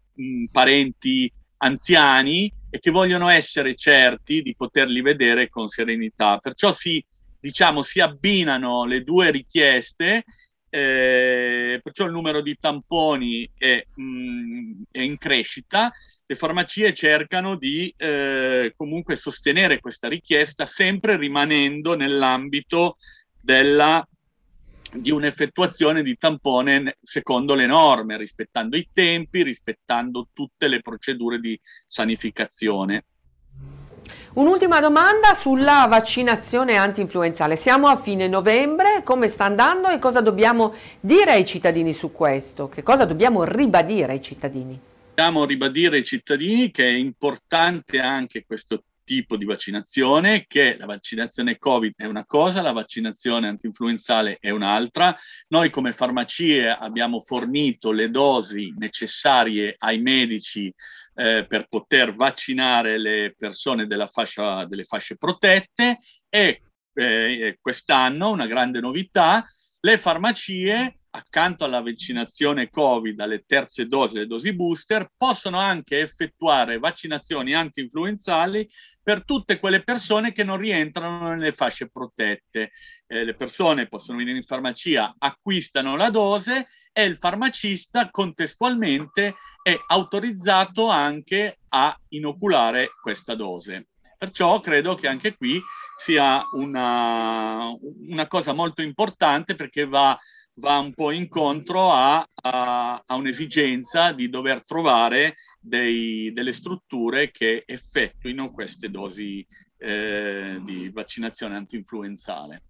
parenti 0.51 1.33
anziani 1.57 2.53
e 2.69 2.77
che 2.77 2.91
vogliono 2.91 3.27
essere 3.29 3.73
certi 3.73 4.43
di 4.43 4.53
poterli 4.55 5.01
vedere 5.01 5.49
con 5.49 5.67
serenità. 5.67 6.37
Perciò 6.37 6.71
si, 6.71 7.03
diciamo, 7.39 7.81
si 7.81 7.99
abbinano 7.99 8.85
le 8.85 9.01
due 9.01 9.31
richieste, 9.31 10.23
eh, 10.69 11.79
perciò 11.81 12.05
il 12.05 12.11
numero 12.11 12.41
di 12.41 12.55
tamponi 12.59 13.49
è, 13.57 13.83
mh, 13.95 14.81
è 14.91 15.01
in 15.01 15.17
crescita 15.17 15.91
le 16.33 16.35
farmacie 16.35 16.93
cercano 16.93 17.55
di 17.55 17.93
eh, 17.95 18.73
comunque 18.75 19.15
sostenere 19.15 19.79
questa 19.79 20.07
richiesta 20.07 20.65
sempre 20.65 21.15
rimanendo 21.15 21.95
nell'ambito 21.95 22.97
della, 23.39 24.05
di 24.91 25.11
un'effettuazione 25.11 26.01
di 26.01 26.17
tampone 26.17 26.97
secondo 27.01 27.53
le 27.53 27.67
norme, 27.67 28.17
rispettando 28.17 28.75
i 28.75 28.89
tempi, 28.91 29.43
rispettando 29.43 30.29
tutte 30.33 30.67
le 30.67 30.81
procedure 30.81 31.39
di 31.39 31.59
sanificazione. 31.87 33.05
Un'ultima 34.33 34.79
domanda 34.79 35.35
sulla 35.35 35.85
vaccinazione 35.87 36.75
anti-influenzale. 36.75 37.55
Siamo 37.55 37.87
a 37.87 37.95
fine 37.95 38.27
novembre, 38.27 39.03
come 39.03 39.27
sta 39.27 39.45
andando 39.45 39.89
e 39.89 39.99
cosa 39.99 40.21
dobbiamo 40.21 40.73
dire 40.99 41.33
ai 41.33 41.45
cittadini 41.45 41.93
su 41.93 42.11
questo? 42.11 42.67
Che 42.67 42.81
cosa 42.81 43.05
dobbiamo 43.05 43.43
ribadire 43.43 44.13
ai 44.13 44.21
cittadini? 44.21 44.91
Dobbiamo 45.15 45.45
ribadire 45.45 45.97
ai 45.97 46.03
cittadini 46.03 46.71
che 46.71 46.87
è 46.87 46.91
importante 46.91 47.99
anche 47.99 48.45
questo 48.45 48.85
tipo 49.03 49.37
di 49.37 49.45
vaccinazione, 49.45 50.45
che 50.47 50.75
la 50.75 50.87
vaccinazione 50.87 51.59
Covid 51.59 51.93
è 51.95 52.07
una 52.07 52.25
cosa, 52.25 52.63
la 52.63 52.71
vaccinazione 52.71 53.47
antinfluenzale 53.47 54.37
è 54.39 54.49
un'altra. 54.49 55.15
Noi 55.49 55.69
come 55.69 55.93
farmacie 55.93 56.67
abbiamo 56.67 57.21
fornito 57.21 57.91
le 57.91 58.09
dosi 58.09 58.73
necessarie 58.75 59.75
ai 59.77 60.01
medici 60.01 60.73
eh, 61.13 61.45
per 61.47 61.67
poter 61.69 62.15
vaccinare 62.15 62.97
le 62.97 63.35
persone 63.37 63.85
fascia, 64.11 64.65
delle 64.65 64.83
fasce 64.83 65.15
protette 65.15 65.99
e 66.27 66.61
eh, 66.91 67.57
quest'anno 67.61 68.31
una 68.31 68.47
grande 68.47 68.79
novità, 68.79 69.45
le 69.79 69.97
farmacie 69.99 70.97
accanto 71.15 71.63
alla 71.63 71.81
vaccinazione 71.81 72.69
Covid, 72.69 73.19
alle 73.19 73.43
terze 73.45 73.87
dosi, 73.87 74.15
le 74.15 74.25
dosi 74.25 74.53
booster, 74.53 75.11
possono 75.15 75.59
anche 75.59 75.99
effettuare 75.99 76.79
vaccinazioni 76.79 77.53
anti-influenzali 77.53 78.67
per 79.01 79.23
tutte 79.23 79.59
quelle 79.59 79.83
persone 79.83 80.31
che 80.31 80.43
non 80.43 80.57
rientrano 80.57 81.29
nelle 81.29 81.51
fasce 81.51 81.89
protette. 81.89 82.71
Eh, 83.05 83.23
le 83.23 83.35
persone 83.35 83.87
possono 83.87 84.17
venire 84.17 84.37
in 84.37 84.43
farmacia, 84.43 85.13
acquistano 85.19 85.95
la 85.95 86.09
dose 86.09 86.67
e 86.91 87.03
il 87.03 87.17
farmacista 87.17 88.09
contestualmente 88.09 89.35
è 89.61 89.77
autorizzato 89.87 90.87
anche 90.87 91.59
a 91.69 91.95
inoculare 92.09 92.89
questa 93.01 93.35
dose. 93.35 93.89
Perciò 94.17 94.59
credo 94.61 94.95
che 94.95 95.07
anche 95.07 95.35
qui 95.35 95.61
sia 95.97 96.41
una, 96.53 97.71
una 98.07 98.27
cosa 98.27 98.53
molto 98.53 98.81
importante 98.81 99.53
perché 99.53 99.85
va 99.85 100.17
va 100.55 100.77
un 100.77 100.93
po' 100.93 101.11
incontro 101.11 101.91
a, 101.91 102.27
a, 102.41 103.03
a 103.05 103.15
un'esigenza 103.15 104.11
di 104.11 104.29
dover 104.29 104.63
trovare 104.65 105.35
dei, 105.59 106.31
delle 106.33 106.51
strutture 106.51 107.31
che 107.31 107.63
effettuino 107.65 108.51
queste 108.51 108.89
dosi 108.89 109.45
eh, 109.77 110.59
di 110.63 110.89
vaccinazione 110.89 111.55
antinfluenzale. 111.55 112.61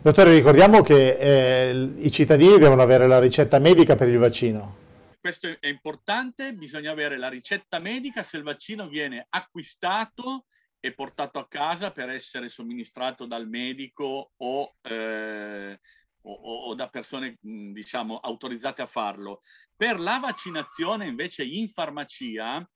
Dottore, 0.00 0.34
ricordiamo 0.34 0.82
che 0.82 1.16
eh, 1.16 1.92
i 1.96 2.10
cittadini 2.10 2.58
devono 2.58 2.82
avere 2.82 3.06
la 3.06 3.18
ricetta 3.18 3.58
medica 3.58 3.96
per 3.96 4.08
il 4.08 4.18
vaccino. 4.18 4.84
Questo 5.20 5.48
è 5.58 5.66
importante, 5.66 6.54
bisogna 6.54 6.92
avere 6.92 7.18
la 7.18 7.28
ricetta 7.28 7.80
medica 7.80 8.22
se 8.22 8.36
il 8.36 8.44
vaccino 8.44 8.86
viene 8.86 9.26
acquistato 9.28 10.44
e 10.78 10.92
portato 10.92 11.40
a 11.40 11.48
casa 11.48 11.90
per 11.90 12.10
essere 12.10 12.48
somministrato 12.48 13.26
dal 13.26 13.48
medico 13.48 14.30
o 14.36 14.74
eh, 14.82 15.80
o, 16.26 16.68
o 16.68 16.74
da 16.74 16.88
persone 16.88 17.36
diciamo 17.40 18.18
autorizzate 18.18 18.82
a 18.82 18.86
farlo. 18.86 19.42
Per 19.74 20.00
la 20.00 20.18
vaccinazione 20.18 21.06
invece 21.06 21.44
in 21.44 21.68
farmacia, 21.68 22.66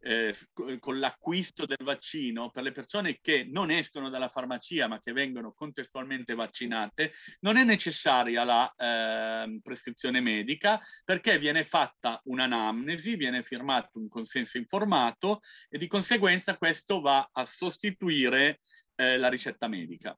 eh, 0.00 0.34
con 0.78 0.98
l'acquisto 0.98 1.66
del 1.66 1.78
vaccino, 1.82 2.50
per 2.50 2.62
le 2.62 2.72
persone 2.72 3.18
che 3.20 3.44
non 3.50 3.70
escono 3.70 4.10
dalla 4.10 4.28
farmacia 4.28 4.86
ma 4.86 5.00
che 5.00 5.12
vengono 5.12 5.52
contestualmente 5.52 6.34
vaccinate, 6.34 7.12
non 7.40 7.56
è 7.56 7.64
necessaria 7.64 8.44
la 8.44 8.72
eh, 8.76 9.60
prescrizione 9.62 10.20
medica 10.20 10.80
perché 11.04 11.38
viene 11.38 11.64
fatta 11.64 12.20
un'anamnesi, 12.24 13.16
viene 13.16 13.42
firmato 13.42 13.98
un 13.98 14.08
consenso 14.08 14.58
informato 14.58 15.40
e 15.68 15.78
di 15.78 15.86
conseguenza 15.86 16.56
questo 16.56 17.00
va 17.00 17.28
a 17.32 17.44
sostituire 17.44 18.60
eh, 18.94 19.16
la 19.16 19.28
ricetta 19.28 19.68
medica. 19.68 20.16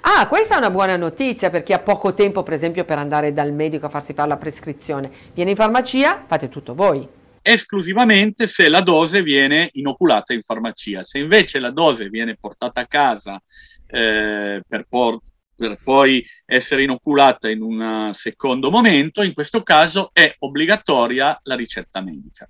Ah, 0.00 0.26
questa 0.26 0.54
è 0.54 0.58
una 0.58 0.70
buona 0.70 0.96
notizia 0.96 1.50
per 1.50 1.62
chi 1.62 1.72
ha 1.72 1.78
poco 1.78 2.12
tempo, 2.14 2.42
per 2.42 2.54
esempio, 2.54 2.84
per 2.84 2.98
andare 2.98 3.32
dal 3.32 3.52
medico 3.52 3.86
a 3.86 3.88
farsi 3.88 4.14
fare 4.14 4.28
la 4.28 4.36
prescrizione. 4.36 5.10
Viene 5.32 5.50
in 5.50 5.56
farmacia, 5.56 6.24
fate 6.26 6.48
tutto 6.48 6.74
voi. 6.74 7.06
Esclusivamente 7.40 8.46
se 8.46 8.68
la 8.68 8.80
dose 8.80 9.22
viene 9.22 9.70
inoculata 9.72 10.32
in 10.32 10.42
farmacia. 10.42 11.02
Se 11.02 11.18
invece 11.18 11.60
la 11.60 11.70
dose 11.70 12.08
viene 12.08 12.36
portata 12.38 12.80
a 12.80 12.86
casa 12.86 13.40
eh, 13.86 14.62
per, 14.66 14.86
por- 14.88 15.20
per 15.54 15.78
poi 15.82 16.24
essere 16.46 16.82
inoculata 16.82 17.48
in 17.48 17.62
un 17.62 18.10
secondo 18.12 18.70
momento, 18.70 19.22
in 19.22 19.34
questo 19.34 19.62
caso 19.62 20.10
è 20.12 20.34
obbligatoria 20.38 21.38
la 21.44 21.54
ricetta 21.54 22.00
medica. 22.00 22.48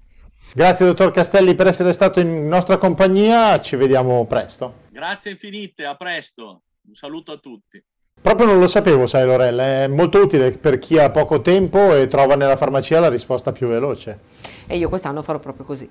Grazie 0.54 0.86
dottor 0.86 1.10
Castelli 1.10 1.54
per 1.54 1.66
essere 1.66 1.92
stato 1.92 2.20
in 2.20 2.48
nostra 2.48 2.76
compagnia, 2.76 3.60
ci 3.60 3.76
vediamo 3.76 4.26
presto. 4.26 4.80
Grazie 4.90 5.32
infinite, 5.32 5.84
a 5.84 5.96
presto. 5.96 6.62
Un 6.88 6.94
saluto 6.94 7.32
a 7.32 7.36
tutti. 7.36 7.82
Proprio 8.20 8.46
non 8.46 8.58
lo 8.58 8.66
sapevo, 8.66 9.06
sai 9.06 9.24
Lorella, 9.24 9.64
è 9.64 9.86
molto 9.88 10.18
utile 10.18 10.50
per 10.50 10.78
chi 10.78 10.98
ha 10.98 11.10
poco 11.10 11.40
tempo 11.40 11.94
e 11.94 12.06
trova 12.06 12.34
nella 12.36 12.56
farmacia 12.56 13.00
la 13.00 13.08
risposta 13.08 13.52
più 13.52 13.66
veloce. 13.66 14.18
E 14.66 14.76
io 14.76 14.88
quest'anno 14.88 15.22
farò 15.22 15.38
proprio 15.38 15.64
così. 15.64 15.88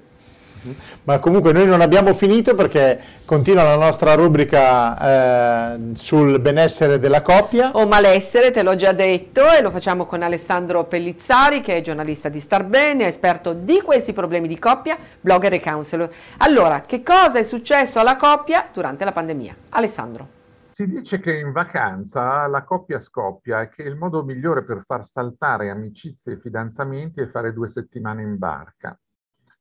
Ma 1.05 1.17
comunque 1.19 1.53
noi 1.53 1.65
non 1.65 1.81
abbiamo 1.81 2.13
finito 2.13 2.53
perché 2.53 2.99
continua 3.25 3.63
la 3.63 3.75
nostra 3.75 4.13
rubrica 4.13 5.73
eh, 5.73 5.77
sul 5.93 6.39
benessere 6.39 6.99
della 6.99 7.21
coppia. 7.21 7.71
O 7.73 7.87
malessere, 7.87 8.51
te 8.51 8.61
l'ho 8.61 8.75
già 8.75 8.91
detto, 8.91 9.49
e 9.49 9.61
lo 9.61 9.71
facciamo 9.71 10.05
con 10.05 10.21
Alessandro 10.21 10.83
Pellizzari, 10.83 11.61
che 11.61 11.77
è 11.77 11.81
giornalista 11.81 12.29
di 12.29 12.39
Starbene, 12.39 13.07
esperto 13.07 13.53
di 13.53 13.81
questi 13.81 14.13
problemi 14.13 14.47
di 14.47 14.59
coppia, 14.59 14.95
blogger 15.19 15.53
e 15.53 15.59
counselor. 15.59 16.09
Allora, 16.37 16.81
che 16.81 17.01
cosa 17.01 17.39
è 17.39 17.43
successo 17.43 17.99
alla 17.99 18.15
coppia 18.15 18.69
durante 18.71 19.03
la 19.03 19.11
pandemia? 19.11 19.55
Alessandro. 19.69 20.39
Si 20.81 20.87
dice 20.87 21.19
che 21.19 21.37
in 21.37 21.51
vacanza 21.51 22.47
la 22.47 22.63
coppia 22.63 22.99
scoppia 22.99 23.61
e 23.61 23.69
che 23.69 23.83
il 23.83 23.95
modo 23.95 24.23
migliore 24.23 24.63
per 24.63 24.81
far 24.83 25.05
saltare 25.05 25.69
amicizie 25.69 26.33
e 26.33 26.39
fidanzamenti 26.39 27.21
è 27.21 27.27
fare 27.27 27.53
due 27.53 27.69
settimane 27.69 28.23
in 28.23 28.39
barca. 28.39 28.99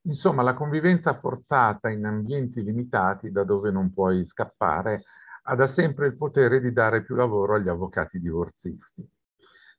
Insomma, 0.05 0.41
la 0.41 0.55
convivenza 0.55 1.13
forzata 1.19 1.91
in 1.91 2.07
ambienti 2.07 2.63
limitati 2.63 3.31
da 3.31 3.45
dove 3.45 3.71
non 3.71 3.93
puoi 3.93 4.25
scappare 4.25 5.03
ha 5.43 5.55
da 5.55 5.67
sempre 5.67 6.07
il 6.07 6.17
potere 6.17 6.59
di 6.59 6.73
dare 6.73 7.03
più 7.03 7.17
lavoro 7.17 7.57
agli 7.57 7.69
avvocati 7.69 8.19
divorzisti. 8.19 9.07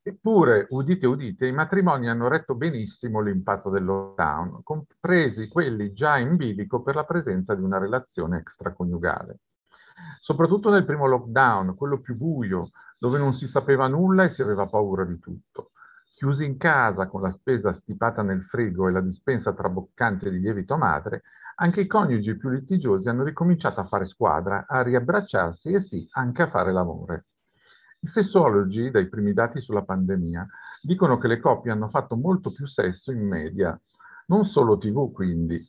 Eppure, 0.00 0.68
udite 0.70 1.08
udite, 1.08 1.48
i 1.48 1.52
matrimoni 1.52 2.08
hanno 2.08 2.28
retto 2.28 2.54
benissimo 2.54 3.20
l'impatto 3.20 3.68
del 3.68 3.82
lockdown, 3.82 4.62
compresi 4.62 5.48
quelli 5.48 5.92
già 5.92 6.18
in 6.18 6.36
bilico 6.36 6.82
per 6.82 6.94
la 6.94 7.04
presenza 7.04 7.52
di 7.56 7.64
una 7.64 7.78
relazione 7.78 8.38
extraconiugale 8.38 9.38
soprattutto 10.22 10.70
nel 10.70 10.84
primo 10.84 11.08
lockdown, 11.08 11.74
quello 11.74 11.98
più 11.98 12.16
buio, 12.16 12.70
dove 12.96 13.18
non 13.18 13.34
si 13.34 13.48
sapeva 13.48 13.88
nulla 13.88 14.22
e 14.22 14.30
si 14.30 14.40
aveva 14.40 14.66
paura 14.66 15.04
di 15.04 15.18
tutto. 15.18 15.72
Chiusi 16.14 16.44
in 16.44 16.58
casa 16.58 17.08
con 17.08 17.22
la 17.22 17.30
spesa 17.30 17.74
stipata 17.74 18.22
nel 18.22 18.44
frigo 18.44 18.86
e 18.86 18.92
la 18.92 19.00
dispensa 19.00 19.52
traboccante 19.52 20.30
di 20.30 20.38
lievito 20.38 20.76
madre, 20.76 21.22
anche 21.56 21.80
i 21.80 21.88
coniugi 21.88 22.36
più 22.36 22.50
litigiosi 22.50 23.08
hanno 23.08 23.24
ricominciato 23.24 23.80
a 23.80 23.86
fare 23.86 24.06
squadra, 24.06 24.64
a 24.68 24.82
riabbracciarsi 24.82 25.72
e 25.72 25.82
sì, 25.82 26.06
anche 26.12 26.42
a 26.42 26.48
fare 26.48 26.72
l'amore. 26.72 27.26
I 27.98 28.06
sessuologi, 28.06 28.92
dai 28.92 29.08
primi 29.08 29.32
dati 29.32 29.60
sulla 29.60 29.82
pandemia, 29.82 30.46
dicono 30.80 31.18
che 31.18 31.26
le 31.26 31.40
coppie 31.40 31.72
hanno 31.72 31.88
fatto 31.88 32.14
molto 32.14 32.52
più 32.52 32.68
sesso 32.68 33.10
in 33.10 33.26
media, 33.26 33.78
non 34.26 34.44
solo 34.44 34.78
TV 34.78 35.10
quindi. 35.10 35.60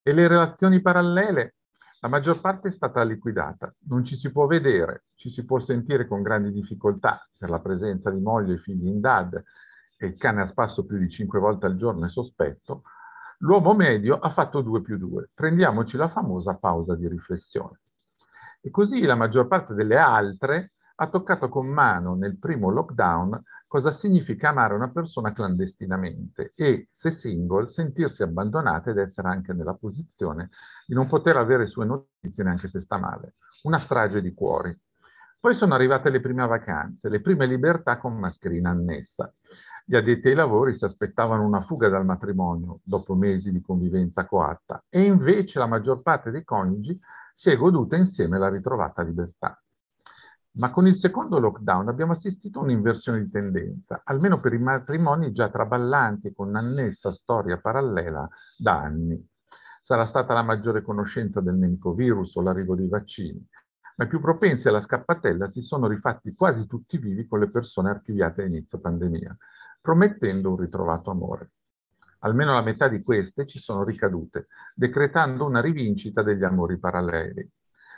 E 0.00 0.12
le 0.12 0.28
relazioni 0.28 0.80
parallele 0.80 1.56
la 2.00 2.08
maggior 2.08 2.40
parte 2.40 2.68
è 2.68 2.70
stata 2.70 3.02
liquidata, 3.02 3.74
non 3.88 4.04
ci 4.04 4.16
si 4.16 4.32
può 4.32 4.46
vedere, 4.46 5.04
ci 5.14 5.30
si 5.30 5.44
può 5.44 5.58
sentire 5.58 6.06
con 6.08 6.22
grandi 6.22 6.50
difficoltà 6.50 7.26
per 7.36 7.50
la 7.50 7.60
presenza 7.60 8.10
di 8.10 8.20
moglie 8.20 8.54
e 8.54 8.58
figli 8.58 8.86
in 8.86 9.00
DAD 9.00 9.42
e 9.98 10.06
il 10.06 10.16
cane 10.16 10.40
a 10.40 10.46
spasso 10.46 10.86
più 10.86 10.96
di 10.96 11.10
cinque 11.10 11.38
volte 11.38 11.66
al 11.66 11.76
giorno 11.76 12.06
è 12.06 12.08
sospetto, 12.08 12.84
l'uomo 13.40 13.74
medio 13.74 14.18
ha 14.18 14.30
fatto 14.30 14.62
2 14.62 14.80
più 14.80 14.96
2. 14.96 15.30
Prendiamoci 15.34 15.98
la 15.98 16.08
famosa 16.08 16.54
pausa 16.54 16.94
di 16.94 17.06
riflessione. 17.06 17.80
E 18.62 18.70
così 18.70 19.02
la 19.02 19.14
maggior 19.14 19.46
parte 19.46 19.74
delle 19.74 19.98
altre 19.98 20.72
ha 21.02 21.08
toccato 21.08 21.48
con 21.48 21.66
mano 21.66 22.14
nel 22.14 22.36
primo 22.38 22.70
lockdown 22.70 23.42
cosa 23.66 23.90
significa 23.90 24.50
amare 24.50 24.74
una 24.74 24.90
persona 24.90 25.32
clandestinamente 25.32 26.52
e, 26.54 26.88
se 26.92 27.10
single, 27.10 27.68
sentirsi 27.68 28.22
abbandonata 28.22 28.90
ed 28.90 28.98
essere 28.98 29.28
anche 29.28 29.54
nella 29.54 29.74
posizione 29.74 30.50
di 30.86 30.94
non 30.94 31.06
poter 31.06 31.38
avere 31.38 31.66
sue 31.66 31.86
notizie 31.86 32.44
neanche 32.44 32.68
se 32.68 32.80
sta 32.82 32.98
male. 32.98 33.36
Una 33.62 33.78
strage 33.78 34.20
di 34.20 34.34
cuori. 34.34 34.76
Poi 35.38 35.54
sono 35.54 35.74
arrivate 35.74 36.10
le 36.10 36.20
prime 36.20 36.46
vacanze, 36.46 37.08
le 37.08 37.22
prime 37.22 37.46
libertà 37.46 37.96
con 37.96 38.18
mascherina 38.18 38.68
annessa. 38.68 39.32
Gli 39.86 39.96
addetti 39.96 40.28
ai 40.28 40.34
lavori 40.34 40.76
si 40.76 40.84
aspettavano 40.84 41.46
una 41.46 41.62
fuga 41.62 41.88
dal 41.88 42.04
matrimonio 42.04 42.80
dopo 42.82 43.14
mesi 43.14 43.50
di 43.50 43.62
convivenza 43.62 44.26
coatta 44.26 44.84
e 44.90 45.02
invece 45.02 45.58
la 45.58 45.66
maggior 45.66 46.02
parte 46.02 46.30
dei 46.30 46.44
coniugi 46.44 47.00
si 47.34 47.48
è 47.48 47.56
goduta 47.56 47.96
insieme 47.96 48.38
la 48.38 48.50
ritrovata 48.50 49.00
libertà. 49.00 49.58
Ma 50.52 50.70
con 50.70 50.88
il 50.88 50.96
secondo 50.96 51.38
lockdown 51.38 51.86
abbiamo 51.86 52.12
assistito 52.12 52.58
a 52.58 52.62
un'inversione 52.62 53.22
di 53.22 53.30
tendenza, 53.30 54.02
almeno 54.04 54.40
per 54.40 54.52
i 54.52 54.58
matrimoni 54.58 55.30
già 55.30 55.48
traballanti 55.48 56.26
e 56.26 56.34
con 56.34 56.56
annessa 56.56 57.12
storia 57.12 57.58
parallela 57.58 58.28
da 58.58 58.80
anni. 58.80 59.24
Sarà 59.82 60.06
stata 60.06 60.34
la 60.34 60.42
maggiore 60.42 60.82
conoscenza 60.82 61.40
del 61.40 61.54
nemico 61.54 61.94
virus 61.94 62.34
o 62.34 62.42
l'arrivo 62.42 62.74
dei 62.74 62.88
vaccini, 62.88 63.46
ma 63.94 64.04
i 64.04 64.08
più 64.08 64.20
propensi 64.20 64.66
alla 64.66 64.82
scappatella 64.82 65.48
si 65.48 65.62
sono 65.62 65.86
rifatti 65.86 66.34
quasi 66.34 66.66
tutti 66.66 66.98
vivi 66.98 67.28
con 67.28 67.38
le 67.38 67.48
persone 67.48 67.90
archiviate 67.90 68.42
a 68.42 68.46
inizio 68.46 68.80
pandemia, 68.80 69.36
promettendo 69.80 70.50
un 70.50 70.56
ritrovato 70.56 71.12
amore. 71.12 71.52
Almeno 72.20 72.54
la 72.54 72.62
metà 72.62 72.88
di 72.88 73.02
queste 73.02 73.46
ci 73.46 73.60
sono 73.60 73.84
ricadute, 73.84 74.48
decretando 74.74 75.44
una 75.44 75.60
rivincita 75.60 76.24
degli 76.24 76.42
amori 76.42 76.76
paralleli 76.76 77.48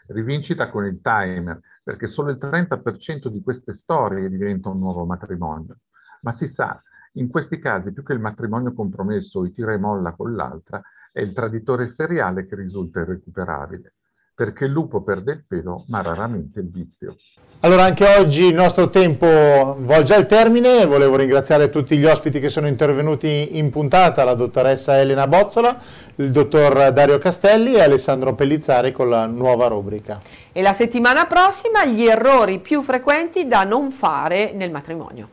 rivincita 0.08 0.70
con 0.70 0.84
il 0.84 1.00
timer, 1.00 1.60
perché 1.82 2.06
solo 2.06 2.30
il 2.30 2.38
30% 2.38 3.28
di 3.28 3.42
queste 3.42 3.74
storie 3.74 4.28
diventa 4.28 4.68
un 4.68 4.78
nuovo 4.78 5.04
matrimonio. 5.04 5.78
Ma 6.22 6.32
si 6.32 6.46
sa, 6.48 6.80
in 7.12 7.28
questi 7.28 7.58
casi 7.58 7.92
più 7.92 8.02
che 8.02 8.12
il 8.12 8.20
matrimonio 8.20 8.72
compromesso 8.72 9.40
o 9.40 9.44
i 9.44 9.52
tira 9.52 9.72
e 9.72 9.78
molla 9.78 10.12
con 10.12 10.34
l'altra, 10.34 10.80
è 11.12 11.20
il 11.20 11.32
traditore 11.32 11.88
seriale 11.88 12.46
che 12.46 12.56
risulta 12.56 13.00
irrecuperabile. 13.00 13.94
Perché 14.42 14.64
il 14.64 14.72
lupo 14.72 15.02
perde 15.02 15.30
il 15.34 15.44
pelo, 15.46 15.84
ma 15.86 16.02
raramente 16.02 16.58
il 16.58 16.68
vizio. 16.68 17.14
Allora 17.60 17.84
anche 17.84 18.04
oggi 18.18 18.46
il 18.46 18.54
nostro 18.54 18.90
tempo 18.90 19.76
volge 19.78 20.14
al 20.14 20.26
termine, 20.26 20.84
volevo 20.84 21.14
ringraziare 21.14 21.70
tutti 21.70 21.96
gli 21.96 22.04
ospiti 22.04 22.40
che 22.40 22.48
sono 22.48 22.66
intervenuti 22.66 23.56
in 23.56 23.70
puntata, 23.70 24.24
la 24.24 24.34
dottoressa 24.34 24.98
Elena 24.98 25.28
Bozzola, 25.28 25.78
il 26.16 26.32
dottor 26.32 26.90
Dario 26.90 27.18
Castelli 27.18 27.74
e 27.74 27.82
Alessandro 27.82 28.34
Pellizzari 28.34 28.90
con 28.90 29.08
la 29.08 29.26
nuova 29.26 29.68
rubrica. 29.68 30.20
E 30.50 30.60
la 30.60 30.72
settimana 30.72 31.26
prossima 31.26 31.86
gli 31.86 32.02
errori 32.02 32.58
più 32.58 32.82
frequenti 32.82 33.46
da 33.46 33.62
non 33.62 33.92
fare 33.92 34.50
nel 34.54 34.72
matrimonio. 34.72 35.28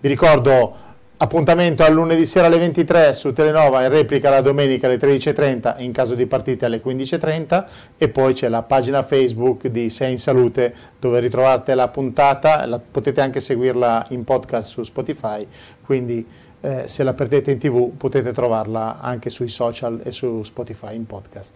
Vi 0.00 0.08
ricordo 0.08 0.83
Appuntamento 1.24 1.82
al 1.84 1.94
lunedì 1.94 2.26
sera 2.26 2.48
alle 2.48 2.58
23 2.58 3.14
su 3.14 3.32
Telenova, 3.32 3.82
in 3.82 3.88
replica 3.88 4.28
la 4.28 4.42
domenica 4.42 4.88
alle 4.88 4.98
13.30 4.98 5.78
e 5.78 5.82
in 5.82 5.90
caso 5.90 6.14
di 6.14 6.26
partite 6.26 6.66
alle 6.66 6.82
15.30 6.84 7.64
e 7.96 8.10
poi 8.10 8.34
c'è 8.34 8.50
la 8.50 8.62
pagina 8.62 9.02
Facebook 9.02 9.68
di 9.68 9.88
Sei 9.88 10.12
in 10.12 10.18
Salute 10.18 10.74
dove 10.98 11.20
ritrovate 11.20 11.74
la 11.74 11.88
puntata, 11.88 12.66
la, 12.66 12.78
potete 12.78 13.22
anche 13.22 13.40
seguirla 13.40 14.08
in 14.10 14.22
podcast 14.22 14.68
su 14.68 14.82
Spotify, 14.82 15.48
quindi 15.82 16.26
eh, 16.60 16.88
se 16.88 17.02
la 17.02 17.14
perdete 17.14 17.52
in 17.52 17.58
tv 17.58 17.92
potete 17.96 18.30
trovarla 18.34 19.00
anche 19.00 19.30
sui 19.30 19.48
social 19.48 20.02
e 20.04 20.12
su 20.12 20.42
Spotify 20.42 20.94
in 20.94 21.06
podcast. 21.06 21.54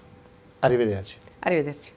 Arrivederci. 0.60 1.18
Arrivederci. 1.40 1.96